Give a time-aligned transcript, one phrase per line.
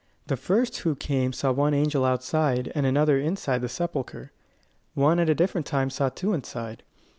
[0.25, 4.31] The first who came saw one angel outside and another inside the sepulchre.
[4.95, 6.81] One at a different time saw two inside.